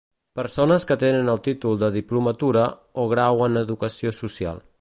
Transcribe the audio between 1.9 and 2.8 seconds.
diplomatura